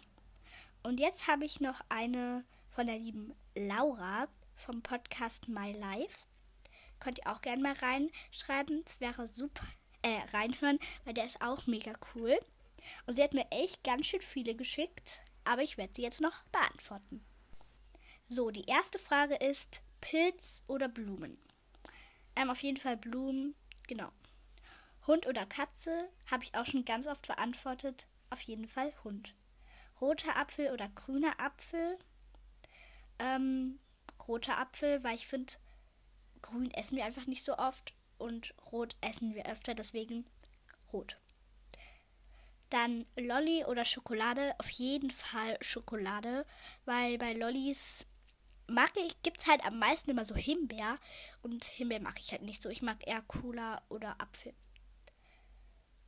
[0.81, 6.19] Und jetzt habe ich noch eine von der lieben Laura vom Podcast My Life.
[7.01, 8.81] Könnt ihr auch gerne mal reinschreiben.
[8.85, 9.65] Es wäre super,
[10.03, 12.39] äh, reinhören, weil der ist auch mega cool.
[13.07, 16.43] Und sie hat mir echt ganz schön viele geschickt, aber ich werde sie jetzt noch
[16.43, 17.25] beantworten.
[18.27, 21.37] So, die erste Frage ist Pilz oder Blumen?
[22.35, 23.55] Ähm, auf jeden Fall Blumen,
[23.87, 24.11] genau.
[25.05, 28.07] Hund oder Katze habe ich auch schon ganz oft beantwortet.
[28.29, 29.35] Auf jeden Fall Hund.
[30.01, 31.99] Roter Apfel oder grüner Apfel?
[33.19, 33.79] Ähm,
[34.27, 35.53] roter Apfel, weil ich finde,
[36.41, 40.25] grün essen wir einfach nicht so oft und rot essen wir öfter, deswegen
[40.91, 41.17] rot.
[42.69, 46.45] Dann Lolli oder Schokolade, auf jeden Fall Schokolade,
[46.85, 48.07] weil bei Lollis
[48.67, 50.97] mag ich, gibt es halt am meisten immer so Himbeer.
[51.41, 52.69] Und Himbeer mag ich halt nicht so.
[52.69, 54.53] Ich mag eher Cola oder Apfel.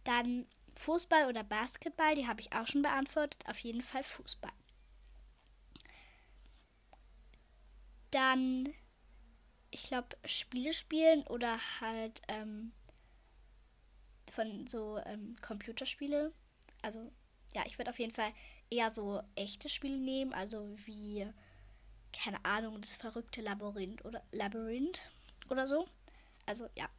[0.04, 3.44] Dann Fußball oder Basketball, die habe ich auch schon beantwortet.
[3.48, 4.52] Auf jeden Fall Fußball.
[8.12, 8.74] Dann,
[9.72, 12.72] ich glaube, Spiele spielen oder halt ähm,
[14.32, 16.34] von so ähm, Computerspiele.
[16.82, 17.12] Also,
[17.54, 18.32] ja, ich würde auf jeden Fall
[18.70, 21.28] eher so echte Spiele nehmen, also wie
[22.16, 25.10] keine Ahnung, das verrückte Labyrinth oder Labyrinth
[25.50, 25.88] oder so.
[26.46, 26.90] Also ja.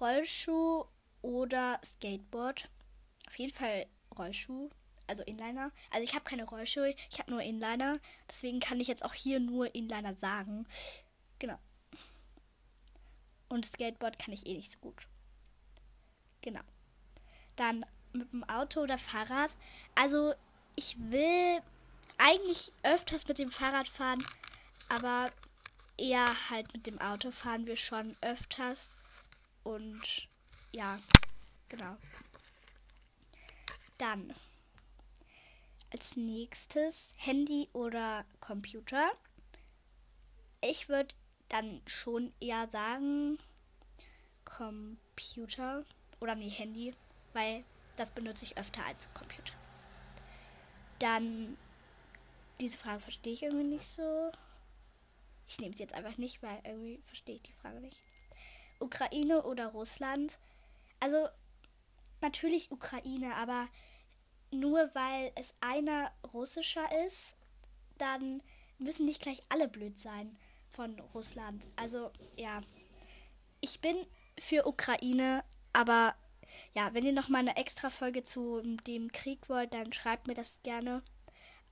[0.00, 0.84] Rollschuh
[1.22, 2.68] oder Skateboard.
[3.26, 4.70] Auf jeden Fall Rollschuh,
[5.06, 5.72] also Inliner.
[5.90, 7.98] Also ich habe keine Rollschuhe, ich habe nur Inliner.
[8.28, 10.66] Deswegen kann ich jetzt auch hier nur Inliner sagen.
[11.38, 11.58] Genau.
[13.48, 15.08] Und Skateboard kann ich eh nicht so gut.
[16.42, 16.60] Genau.
[17.56, 19.50] Dann mit dem Auto oder Fahrrad.
[19.94, 20.34] Also
[20.76, 21.60] ich will
[22.18, 24.24] eigentlich öfters mit dem Fahrrad fahren,
[24.88, 25.32] aber
[25.96, 28.94] eher halt mit dem Auto fahren wir schon öfters.
[29.64, 30.28] Und
[30.72, 30.98] ja,
[31.68, 31.96] genau.
[33.98, 34.34] Dann
[35.92, 39.10] als nächstes Handy oder Computer.
[40.60, 41.14] Ich würde
[41.48, 43.38] dann schon eher sagen
[44.44, 45.84] Computer
[46.20, 46.94] oder nee, Handy,
[47.32, 47.64] weil
[47.96, 49.54] das benutze ich öfter als Computer.
[50.98, 51.56] Dann,
[52.60, 54.30] diese Frage verstehe ich irgendwie nicht so.
[55.46, 58.02] Ich nehme sie jetzt einfach nicht, weil irgendwie verstehe ich die Frage nicht.
[58.80, 60.38] Ukraine oder Russland?
[61.00, 61.28] Also,
[62.20, 63.68] natürlich Ukraine, aber
[64.50, 67.36] nur weil es einer russischer ist,
[67.98, 68.42] dann
[68.78, 70.36] müssen nicht gleich alle blöd sein
[70.70, 71.68] von Russland.
[71.76, 72.60] Also, ja.
[73.60, 73.96] Ich bin
[74.38, 76.14] für Ukraine, aber
[76.74, 80.34] ja, wenn ihr noch mal eine extra Folge zu dem Krieg wollt, dann schreibt mir
[80.34, 81.02] das gerne.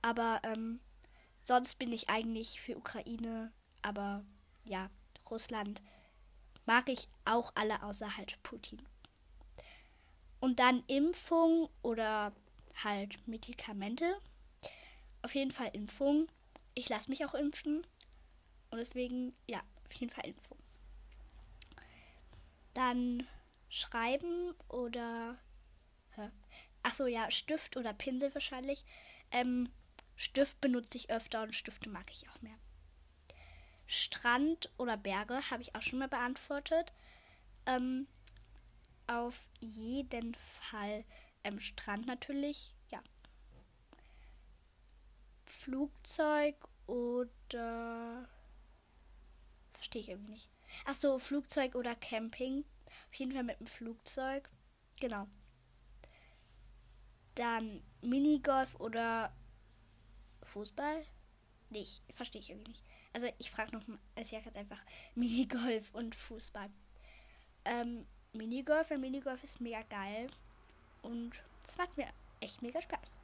[0.01, 0.79] Aber ähm,
[1.39, 3.51] sonst bin ich eigentlich für Ukraine.
[3.81, 4.23] Aber
[4.65, 4.89] ja,
[5.29, 5.81] Russland
[6.65, 8.81] mag ich auch alle außer halt Putin.
[10.39, 12.33] Und dann Impfung oder
[12.83, 14.19] halt Medikamente.
[15.21, 16.27] Auf jeden Fall Impfung.
[16.75, 17.85] Ich lasse mich auch impfen.
[18.69, 20.57] Und deswegen, ja, auf jeden Fall Impfung.
[22.73, 23.27] Dann
[23.69, 25.37] schreiben oder.
[26.83, 28.85] Achso, ja, Stift oder Pinsel wahrscheinlich.
[29.31, 29.69] Ähm,
[30.17, 32.57] Stift benutze ich öfter und Stifte mag ich auch mehr.
[33.85, 36.91] Strand oder Berge habe ich auch schon mal beantwortet.
[37.67, 38.07] Ähm,
[39.05, 41.05] auf jeden Fall
[41.43, 43.01] ähm, Strand natürlich, ja.
[45.45, 46.55] Flugzeug
[46.87, 48.27] oder.
[49.67, 50.49] Das verstehe ich irgendwie nicht.
[50.85, 52.65] Achso, Flugzeug oder Camping.
[53.09, 54.49] Auf jeden Fall mit dem Flugzeug.
[54.99, 55.27] Genau.
[57.35, 59.31] Dann Minigolf oder
[60.47, 61.05] Fußball?
[61.69, 62.83] Nicht, verstehe ich irgendwie nicht.
[63.13, 64.83] Also ich frage noch mal, es ja einfach
[65.15, 66.69] Minigolf und Fußball.
[67.65, 70.29] Ähm, Minigolf, weil Minigolf ist mega geil.
[71.01, 71.31] Und
[71.63, 72.07] es macht mir
[72.39, 73.17] echt mega Spaß.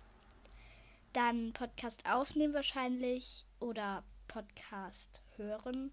[1.13, 5.91] Dann Podcast aufnehmen wahrscheinlich oder Podcast hören.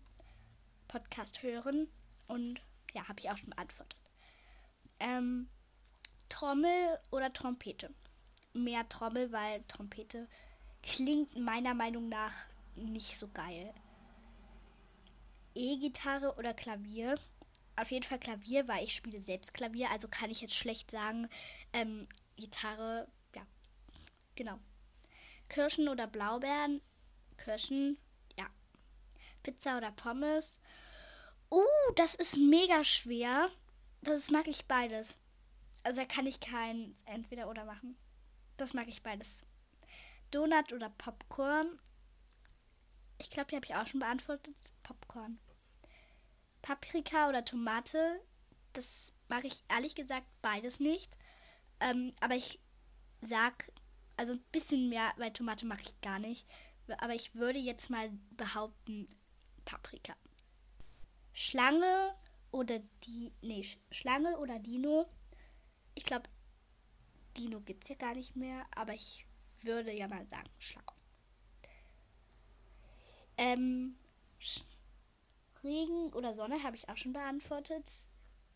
[0.88, 1.88] Podcast hören
[2.26, 2.60] und
[2.94, 4.00] ja, habe ich auch schon beantwortet.
[4.98, 5.48] Ähm,
[6.28, 7.92] Trommel oder Trompete?
[8.52, 10.26] Mehr Trommel, weil Trompete
[10.82, 12.32] klingt meiner Meinung nach
[12.74, 13.72] nicht so geil.
[15.54, 17.18] E-Gitarre oder Klavier?
[17.76, 21.28] Auf jeden Fall Klavier, weil ich spiele selbst Klavier, also kann ich jetzt schlecht sagen,
[21.72, 23.42] ähm, Gitarre, ja,
[24.34, 24.58] genau.
[25.48, 26.80] Kirschen oder Blaubeeren?
[27.36, 27.98] Kirschen,
[28.38, 28.46] ja.
[29.42, 30.60] Pizza oder Pommes?
[31.50, 31.64] Uh,
[31.96, 33.48] das ist mega schwer.
[34.02, 35.18] Das mag ich beides.
[35.82, 37.96] Also da kann ich kein entweder oder machen.
[38.56, 39.44] Das mag ich beides.
[40.30, 41.78] Donut oder Popcorn?
[43.18, 44.56] Ich glaube, die habe ich auch schon beantwortet.
[44.82, 45.38] Popcorn.
[46.62, 48.20] Paprika oder Tomate?
[48.72, 51.16] Das mag ich ehrlich gesagt beides nicht.
[51.80, 52.60] Ähm, aber ich
[53.20, 53.72] sag,
[54.16, 56.46] also ein bisschen mehr, weil Tomate mache ich gar nicht.
[56.98, 59.06] Aber ich würde jetzt mal behaupten,
[59.64, 60.14] Paprika.
[61.32, 62.14] Schlange
[62.50, 63.32] oder die.
[63.42, 65.08] Nee, Schlange oder Dino.
[65.94, 66.28] Ich glaube,
[67.36, 69.26] Dino gibt es ja gar nicht mehr, aber ich
[69.64, 70.86] würde ja mal sagen, Schlange.
[73.36, 73.96] Ähm,
[75.62, 78.06] Regen oder Sonne habe ich auch schon beantwortet.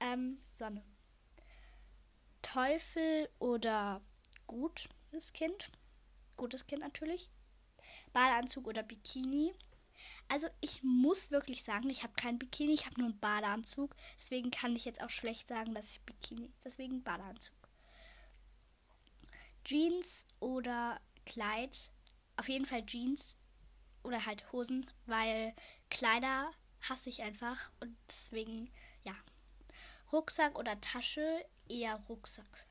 [0.00, 0.82] Ähm, Sonne.
[2.42, 4.00] Teufel oder
[4.46, 5.70] gutes Kind.
[6.36, 7.30] Gutes Kind natürlich.
[8.12, 9.52] Badeanzug oder Bikini.
[10.28, 13.94] Also ich muss wirklich sagen, ich habe kein Bikini, ich habe nur einen Badeanzug.
[14.18, 16.52] Deswegen kann ich jetzt auch schlecht sagen, dass ich Bikini.
[16.64, 17.56] Deswegen Badeanzug.
[19.64, 21.90] Jeans oder Kleid.
[22.36, 23.36] Auf jeden Fall Jeans
[24.02, 25.54] oder halt Hosen, weil
[25.90, 26.50] Kleider
[26.88, 28.70] hasse ich einfach und deswegen
[29.02, 29.14] ja.
[30.12, 32.66] Rucksack oder Tasche eher Rucksack.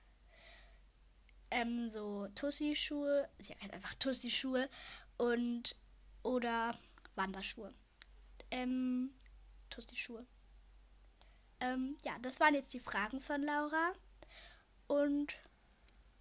[1.51, 4.69] Ähm, so Tussi-Schuhe, ist ja einfach Tussi-Schuhe
[5.17, 5.75] und
[6.23, 6.77] oder
[7.15, 7.73] Wanderschuhe.
[8.49, 9.13] Ähm,
[9.69, 10.25] Tussi-Schuhe.
[11.59, 13.93] Ähm, ja, das waren jetzt die Fragen von Laura.
[14.87, 15.35] Und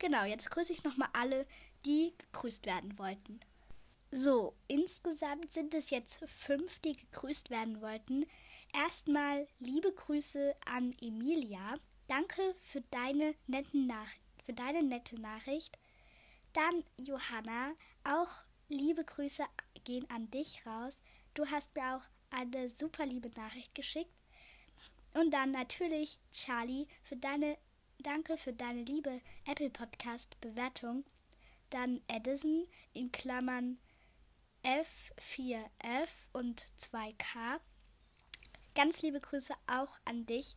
[0.03, 1.47] genau, jetzt grüße ich nochmal alle,
[1.87, 3.41] die gegrüßt werden wollten.
[4.11, 8.27] So, insgesamt sind es jetzt fünf, die gegrüßt werden wollten.
[8.75, 11.77] Erstmal liebe Grüße an Emilia.
[12.09, 14.11] Danke für deine, netten Nach
[14.45, 15.79] für deine nette Nachricht.
[16.53, 17.73] Dann Johanna,
[18.05, 19.45] auch liebe Grüße
[19.85, 21.01] gehen an dich raus.
[21.35, 24.13] Du hast mir auch eine super liebe Nachricht geschickt.
[25.15, 27.57] Und dann natürlich Charlie für deine
[28.03, 31.05] Danke für deine liebe Apple Podcast Bewertung.
[31.71, 33.79] Dann Edison in Klammern
[34.65, 37.61] F4F und 2K.
[38.75, 40.57] Ganz liebe Grüße auch an dich.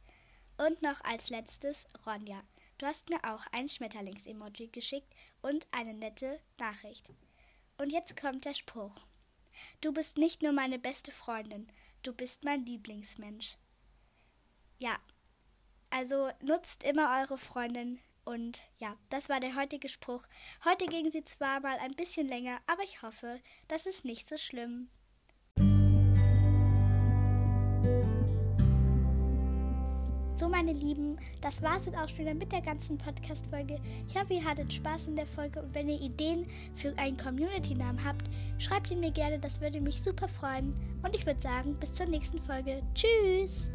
[0.57, 2.41] Und noch als letztes Ronja.
[2.79, 7.11] Du hast mir auch ein Schmetterlings-Emoji geschickt und eine nette Nachricht.
[7.77, 9.05] Und jetzt kommt der Spruch.
[9.81, 11.67] Du bist nicht nur meine beste Freundin,
[12.01, 13.57] du bist mein Lieblingsmensch.
[14.79, 14.97] Ja,
[15.95, 20.25] also nutzt immer eure Freundin Und ja, das war der heutige Spruch.
[20.65, 24.35] Heute gingen sie zwar mal ein bisschen länger, aber ich hoffe, das ist nicht so
[24.35, 24.89] schlimm.
[30.35, 33.79] So, meine Lieben, das war es jetzt auch schon wieder mit der ganzen Podcast-Folge.
[34.05, 38.03] Ich hoffe, ihr hattet Spaß in der Folge und wenn ihr Ideen für einen Community-Namen
[38.03, 38.25] habt,
[38.57, 40.73] schreibt ihn mir gerne, das würde mich super freuen.
[41.03, 42.81] Und ich würde sagen, bis zur nächsten Folge.
[42.95, 43.69] Tschüss!